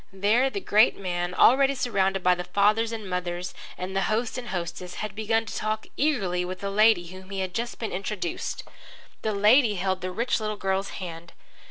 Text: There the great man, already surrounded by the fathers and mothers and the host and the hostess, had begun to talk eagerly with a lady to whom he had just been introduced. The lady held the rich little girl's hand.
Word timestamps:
There 0.11 0.49
the 0.49 0.59
great 0.59 0.97
man, 0.97 1.35
already 1.35 1.75
surrounded 1.75 2.23
by 2.23 2.33
the 2.33 2.43
fathers 2.43 2.91
and 2.91 3.07
mothers 3.07 3.53
and 3.77 3.95
the 3.95 4.01
host 4.09 4.35
and 4.35 4.47
the 4.47 4.51
hostess, 4.51 4.95
had 4.95 5.13
begun 5.13 5.45
to 5.45 5.55
talk 5.55 5.85
eagerly 5.95 6.43
with 6.43 6.63
a 6.63 6.71
lady 6.71 7.07
to 7.09 7.13
whom 7.13 7.29
he 7.29 7.41
had 7.41 7.53
just 7.53 7.77
been 7.77 7.91
introduced. 7.91 8.63
The 9.21 9.35
lady 9.35 9.75
held 9.75 10.01
the 10.01 10.09
rich 10.09 10.39
little 10.39 10.57
girl's 10.57 10.89
hand. 10.97 11.33